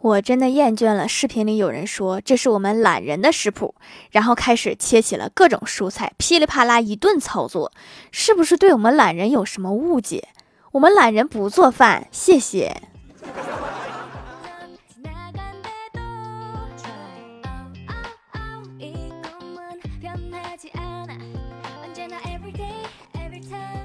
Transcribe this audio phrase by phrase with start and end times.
[0.00, 3.74] 我真的厌倦了视频里有人说这是我们懒人的食谱，
[4.12, 7.72] 然后开始切起了各种蔬菜，噼里啪啦一顿操作，
[8.12, 10.28] 是不是对我们懒人有什么误解？
[10.70, 12.82] 我们懒人不做饭，谢谢。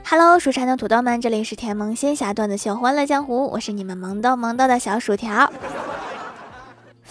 [0.05, 5.52] Hello，蜀山的土豆们，这里是甜萌仙侠段的秀欢乐江湖，我是你们萌豆萌豆的小薯条。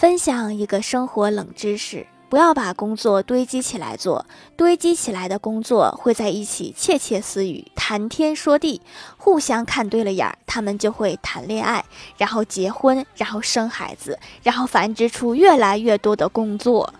[0.02, 8.82] 分享一个生活冷知识：不要把工作堆积起来做，堆积起来的工作会在一起窃窃私语、谈天说地，
[9.16, 11.84] 互相看对了眼儿，他们就会谈恋爱，
[12.16, 16.92] 然后结婚，然后生孩子，然后繁殖出越来越多的工作。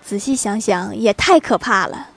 [0.00, 2.10] 仔细想想，也太可怕了。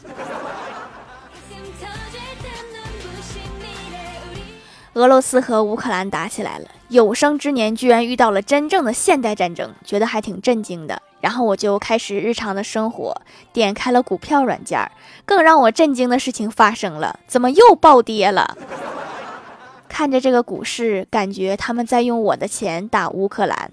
[4.94, 11.02] 俄罗斯和乌克兰打起来了，有生之年居然遇到了真正的现代战争，觉得还挺震惊的。
[11.22, 13.22] 然后我就开始日常的生活，
[13.54, 14.90] 点开了股票软件，
[15.24, 18.58] 更让我震惊的事情发生了，怎么又暴跌了？
[19.88, 23.72] 看着这个股市，感觉他们在用我的钱打乌克兰。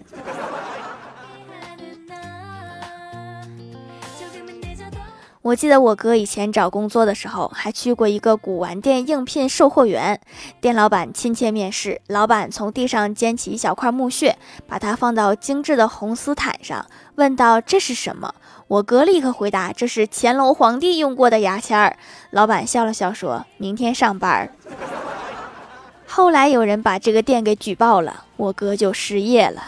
[5.47, 10.21] 我记得我哥以前找工作的时候，还去过一个古玩店应聘售货员。
[10.61, 14.37] 店老板亲切面试，老板从地上捡起一小块木屑，
[14.67, 18.35] 把它放到精致的红丝毯上，问道：“这是什么？”
[18.67, 21.97] 我哥立刻回答：“这是乾隆皇帝用过的牙签儿。”
[22.33, 24.51] 老板笑了笑，说：“明天上班。
[26.09, 29.63] ”后来有人把这个店给举报了，我哥就失业了。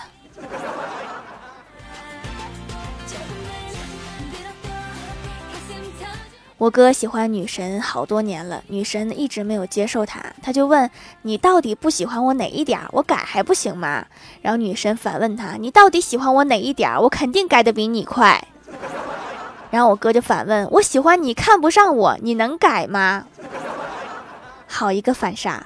[6.59, 10.91] 我哥喜欢女神好多年了，女神一直没有接受他，他就问
[11.23, 12.81] 你到底不喜欢我哪一点？
[12.91, 14.05] 我改还不行吗？
[14.42, 17.00] 然后女神反问他，你到底喜欢我哪一点？
[17.00, 18.45] 我肯定改的比你快。
[19.70, 23.27] 然后我哥就反问，我喜欢你看不上我，你能改吗？
[24.66, 25.65] 好一个反杀！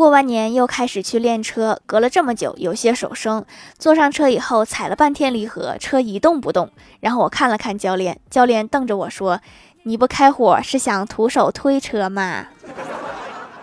[0.00, 3.44] 过完年又开始去练车，隔了这么久，有些手生。
[3.78, 6.70] 坐上车以后，踩了半天离合，车一动不动。
[7.00, 9.42] 然后我看了看教练，教练瞪着我说
[9.84, 12.46] ：“你不开火是想徒手推车吗？”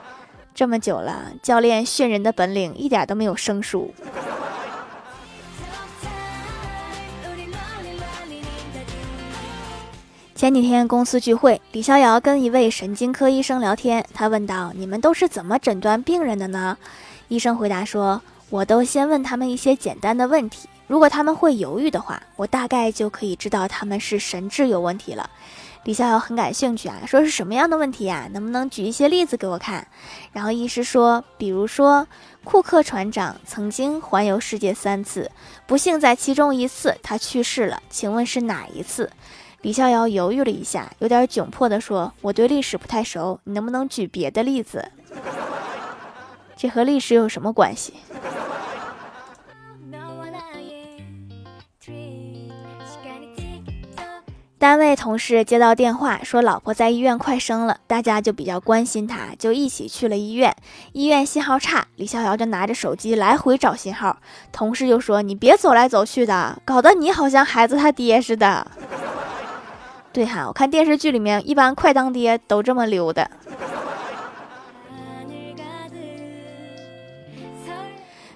[0.53, 3.91] 这么久了，教练训人的本领一点都没有生疏。
[10.37, 14.05] 前几天公司聚会，李逍遥跟一位神经科医生聊天。
[14.13, 16.77] 他问道：“你们都是怎么诊断病人的呢？”
[17.27, 18.21] 医生回答说
[18.51, 25.27] ：“我都先问他们一些简单的问题，如果他们会犹豫的话，我大概就可以知道他们是神智有问题了。”
[25.85, 28.29] 李逍遥很感兴趣啊，说是什么样的问题呀？
[28.31, 29.87] 能不能举一些例子给我看？
[30.33, 32.07] 然后医师说：“比如说，
[32.43, 35.31] 库克船长曾经环游世界三次，
[35.65, 39.09] 不幸在其中一次他去世了，请问是哪一次？”
[39.61, 44.91] 李逍遥犹豫了一下，有点窘迫地说：“我对历史不太熟，你能不能举别的例子？
[46.55, 47.93] 这和历史有什么关系？”
[54.59, 60.55] 单位同事接到电话说老婆在医院快生了，大家就比较关心他，就一起去了医院。
[60.93, 64.17] 医院信号差，李逍遥就拿着手机来回找信号。
[64.51, 68.65] 同事就说：“你别走来走去的，搞得你好像孩子他爹似的。”
[70.17, 73.29] 对哈，我看电视剧里面，一般快当爹都这么溜的。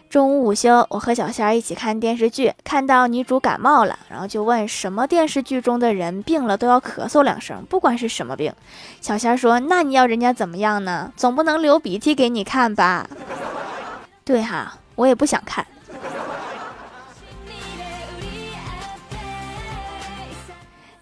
[0.08, 8.54] 中午午休，我和小仙儿一起看电视剧，看到女主感冒了，然后就问什么电视剧中的人病了都要咳嗽两声，不管是什么病。
[9.02, 11.12] 小仙儿说：“那你要人家怎么样呢？
[11.18, 13.10] 总不能流鼻涕给你看吧？”
[14.24, 15.66] 对哈，我也不想看。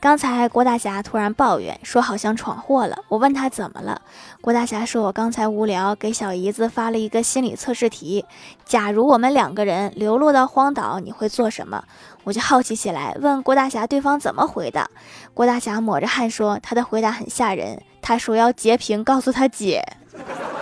[0.01, 4.01] 刚才郭大侠突然抱怨说好像闯祸了，我问他怎么了，
[4.39, 8.24] 郭大侠说：“我刚才无聊，给小姨子发了一个心理测试题，
[8.63, 11.83] 假如我们两个人流落到荒岛，你会做什么？”
[12.24, 14.89] 我就好奇起来，问郭大侠对方怎么回的。
[15.33, 19.83] 郭大侠抹着汗说：“他的回答很吓人，他说要截屏告诉他姐，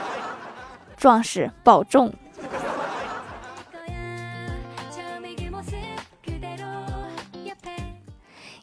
[0.97, 2.11] 壮士保重。”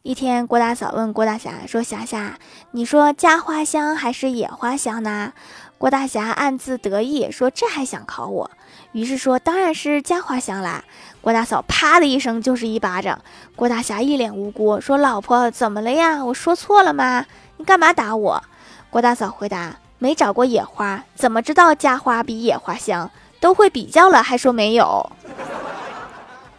[0.04, 2.38] 一天，郭大嫂问郭大侠说：“霞霞，
[2.72, 5.32] 你说家花香还是野花香呢？”
[5.78, 8.50] 郭大侠暗自得意说：“这还想考我？”
[8.92, 10.84] 于是说：“当然是家花香啦！”
[11.22, 13.18] 郭大嫂啪的一声就是一巴掌。
[13.56, 16.22] 郭大侠一脸无辜说：“老婆怎么了呀？
[16.22, 17.24] 我说错了吗？
[17.56, 18.44] 你干嘛打我？”
[18.90, 23.10] 郭大嫂回答：“没找过野花，怎么知道家花比野花香？
[23.40, 25.10] 都会比较了，还说没有，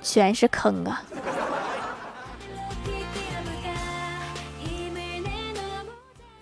[0.02, 1.04] 全是坑啊！”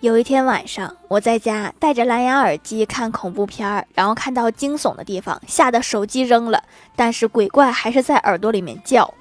[0.04, 6.62] 有一天晚上，我在家戴着蓝牙耳机看恐怖片儿，然后看到惊悚的地方，吓得手机扔了，
[6.94, 9.14] 但是鬼怪还是在耳朵里面叫。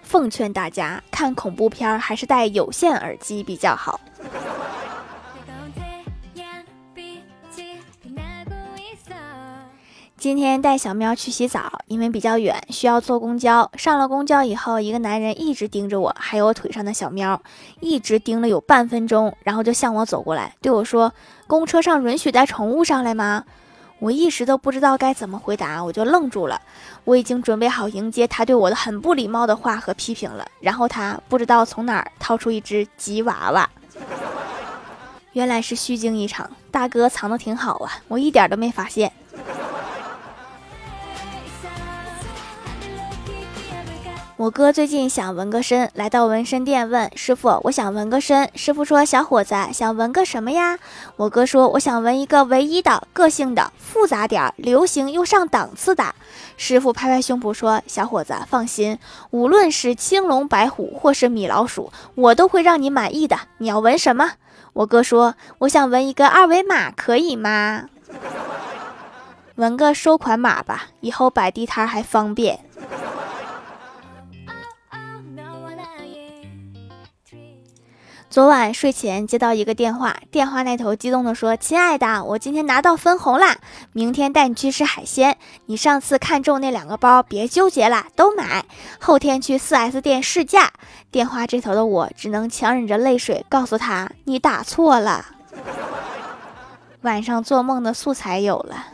[0.00, 4.00] 奉劝大家看恐怖片儿还是戴有线耳机比较好。
[10.26, 13.70] 今天带小喵去洗澡，因为比较远，需要坐公交。
[13.76, 17.40] 上了公交以后，一个男人一直盯着我，还有我腿上的小喵，
[17.78, 21.12] 一直盯了有半分钟，然后就向我走过来，对我说
[21.46, 23.44] ：“公车上允许带宠物上来吗？”
[24.02, 26.60] 我一时都不知道该怎么回答，我就愣住了。
[27.04, 30.44] 我已经准备好迎接他对我的很不礼貌的话和批评了。
[30.58, 33.70] 然后他不知道从哪儿掏出一只吉娃娃，
[35.34, 36.50] 原来是虚惊一场。
[36.72, 39.12] 大哥藏的挺好啊，我一点都没发现。
[44.36, 50.78] 我哥最近想纹个身，来到纹身店问师傅：“我想纹个身。”师傅说：“小伙子，想纹个什么呀？”
[51.16, 56.14] 我哥说：“我想纹一个唯一的、个性的、复杂点、流行又上档次的。”
[56.58, 58.98] 师傅拍拍胸脯说：“小伙子，放心，
[59.30, 63.38] 无论是青龙白虎或是米老鼠，我都会让你满意的。
[63.56, 64.32] 你要纹什么？”
[64.74, 67.86] 我哥说：“我想纹一个二维码，可以吗？
[69.54, 72.60] 纹个收款码吧，以后摆地摊还方便。”
[78.28, 83.56] 昨晚睡前接到一个电话，电话那头激动地说：“亲爱的，我今天拿到分红啦，
[83.92, 85.38] 明天带你去吃海鲜。
[85.66, 88.66] 你上次看中那两个包，别纠结了，都买。
[89.00, 90.72] 后天去 4S 店试驾。”
[91.10, 95.24] 电话这头的我只能强忍着泪水告诉他：“你打错了。”
[97.02, 98.88] 晚上做梦的素材有了。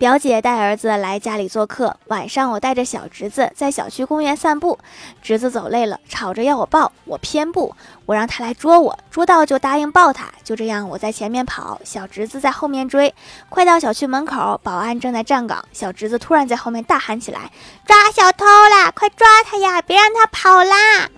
[0.00, 4.78] 表姐带儿子来家里做客，晚上我带着小侄子在小区公园散步，
[5.20, 7.76] 侄子走累了，吵着要我抱，我偏不，
[8.06, 13.14] 我让他来捉我，捉到就答应抱他，就这样我在前面跑，小侄子在后面追，
[13.50, 17.52] 快到小区门口，保安正在站岗，小侄子突然在后面大喊起来
[17.84, 18.90] ：“抓小偷啦！
[18.92, 19.82] 快抓他呀！
[19.82, 21.10] 别让他跑啦！”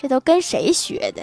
[0.00, 1.22] 这都跟谁学的？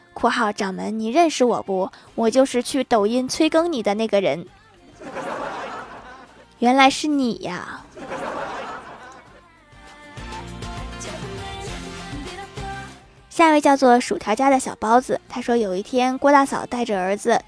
[0.13, 1.91] 括号掌门，你认识我不？
[2.15, 4.45] 我就是去抖音催更你的那个人。）
[6.59, 7.81] 原来是你呀！
[13.29, 17.41] 下一位叫做薯条家的小包子，他说有一天郭大嫂带着儿子。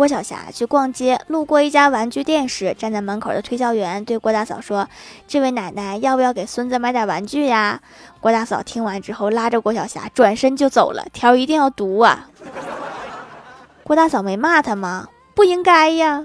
[0.00, 4.88] 郭晓霞去逛街，路过一家玩具店时，站在门口的推销员对郭大嫂说
[5.28, 7.82] ：“这位奶奶，要不要给孙子买点玩具呀？”
[8.18, 11.04] 郭大嫂听完之后，拉着郭晓霞转身就走了。
[11.12, 12.30] 条一定要读啊！
[13.84, 15.08] 郭大嫂没骂他吗？
[15.34, 16.24] 不应该呀。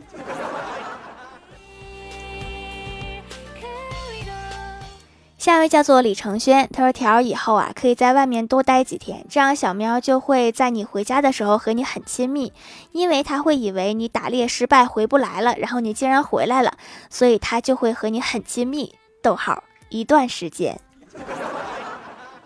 [5.45, 12.51] 下一位叫做李承轩，他说：“条以后啊，可以在外面多待几天，这样小喵就会在你回家的时候和你很亲密，
[12.93, 16.73] 因为他会以为你打猎失败回不来了，然后你竟然回来了，
[17.11, 18.95] 所以他就会和你很亲密。
[19.21, 20.79] 逗号一段时间，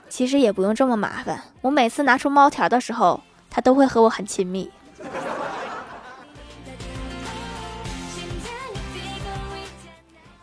[0.10, 4.70] 其实也不用这么麻烦，我每次拿出猫条的时候，他都会和我很亲密。”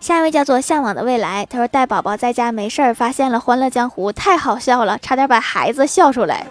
[0.06, 6.46] 下一位叫做向往的未来，他说带宝宝在家没事儿，发现了《欢乐江湖》，太好笑了，差点把孩子笑出来。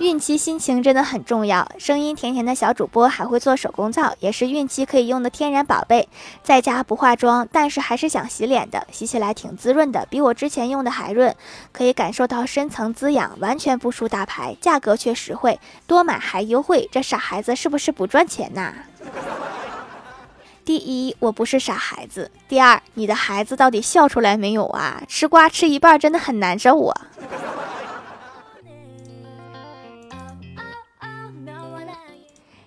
[0.00, 6.08] 孕期心情真的很重要，声音甜甜的小主播还会做手工皂，也是孕期可以用的天然宝贝。
[6.42, 11.32] 在家不化妆，但是还是想洗脸的，洗起来挺滋润的，比我之前用的还润，
[11.70, 18.74] 可以感受到深层滋养，完全不输大牌，价格却实惠，多买还优惠，这傻孩子是不是不赚钱呐？
[20.68, 22.30] 第一，我不是傻孩子。
[22.46, 25.02] 第二，你的孩子到底笑出来没有啊？
[25.08, 27.06] 吃瓜吃一半真的很难受啊。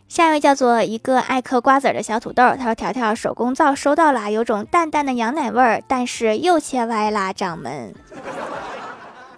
[0.07, 7.93] 下一位叫做一个爱嗑瓜子的小土豆，他说：“条条手工皂收到了，有种淡淡的羊奶味儿，但是又切歪啦，掌门。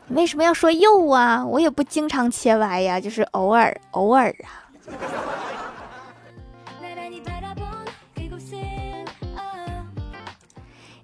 [0.07, 1.45] 为什么要说又啊？
[1.45, 4.63] 我也不经常切歪呀，就是偶尔偶尔啊。”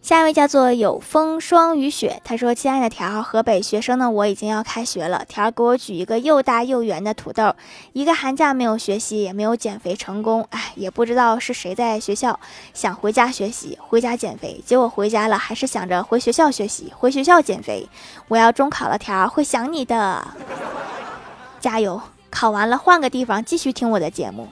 [0.09, 7.53] 下一位叫做有风霜雨雪，他说：“亲爱的条，河北学生的我已经要开学了，条给我举一个又大又圆的土豆。
[7.93, 12.39] 一个寒假没有学习，也没有减肥成功，哎，也不知道是谁在学校
[12.73, 17.87] 想回家学习，回家减肥，结果回家了还是想着回学校学习，回学校减肥。
[18.29, 20.27] 我要中考了，条会想你的，
[21.59, 22.01] 加油！
[22.31, 24.47] 考完了换个地方继续听我的节目。”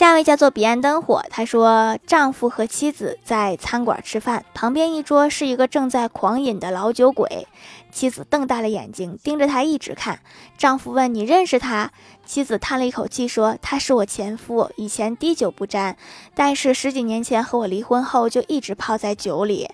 [0.00, 7.46] 下一位叫做彼岸灯火，他说丈夫和妻子在餐馆吃饭，旁边一桌是一个正在狂饮的老酒鬼，
[7.92, 10.20] 妻子瞪大了眼睛盯着他一直看。
[10.56, 11.92] 丈夫问：“你认识他？”
[12.24, 15.98] 妻子叹了一口气说：“他是我前夫，以前滴酒不沾，
[16.34, 19.68] 但是十几年前和我离婚后就一直泡在酒里。”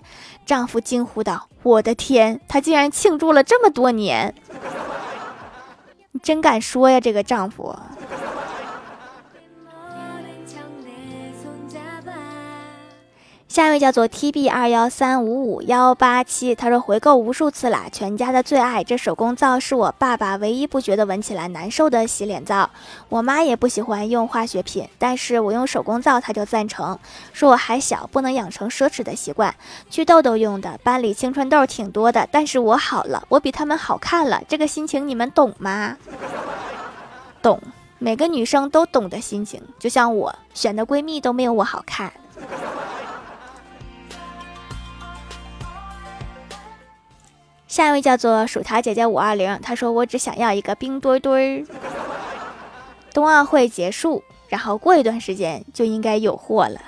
[0.45, 4.35] 丈夫惊呼道：“我的天，他竟然庆祝了这么多年！
[6.11, 7.73] 你真敢说呀，这个丈夫。”
[13.57, 18.83] 下一位叫做 T B 二幺三五五幺八七，他说回购无数次啦，全家的最爱。
[18.83, 22.69] 这手工皂是我爸爸唯一不觉得闻起来难受的洗脸皂，
[23.09, 26.99] 我妈也不喜欢用化学品，但是我用手工皂他就赞成，
[27.33, 29.55] 说我还小，不能养成奢侈的习惯。
[29.89, 35.97] 祛痘痘用的，班里青春痘挺多的，但是我好了，我比他们好看了，这个心情你们懂吗？
[37.41, 37.59] 懂，
[37.97, 42.13] 每个女生都懂的心情，就像我选的闺蜜都没有我好看。
[47.77, 51.63] 下一位叫做薯条姐姐五二零，她说：“我只想要一个冰墩墩儿。
[53.13, 56.81] 冬奥会结束，然后过一段时间就应该有货了。”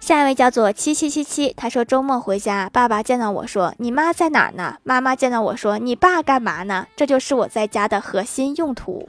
[0.00, 9.06] 下一位叫做七七七七，他说：“周末回家，爸爸见到我说：‘你妈在哪儿呢？’妈妈见到我说：‘你爸干嘛呢？’这就是我在家的核心用途。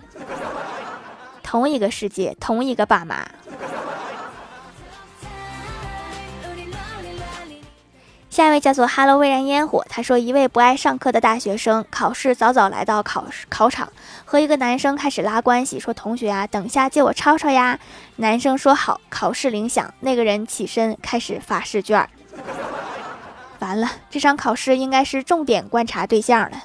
[1.42, 3.26] 同一个世界，同一个爸妈。”
[8.40, 13.92] 下一位叫做 “Hello 微燃烟火”，他说：“一位不爱上课的大学生，考试早早来到考考场，
[14.24, 17.78] 和一个男生开始拉关系，说：‘同学啊，等下借我抄抄呀。’
[18.16, 19.02] 男生说好。
[19.10, 22.08] 考试铃响，那个人起身开始发试卷。
[23.60, 26.64] 完了，这场考试应该是重点观察对象了。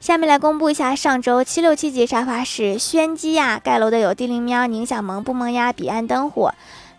[0.00, 6.52] 下面来公布一下上周七六七级沙发是轩基呀，盖楼的有地灵喵、宁小萌、不萌呀、彼岸灯火。”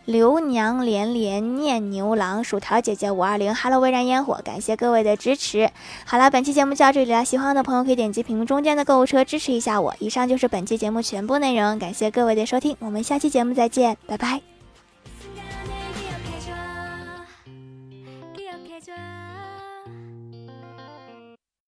[0.05, 5.69] 刘娘连连念牛郎，薯条姐姐五二零，Hello 微燃烟火，感谢各位的支持。
[6.05, 9.95] 好了，本期节目就到这里了，喜欢的朋友可以点击屏幕中间的购物车支持一下我。
[9.99, 14.52] 以上就是本期节目全部内容，感谢各位的收听，我们下期节目再见，拜拜。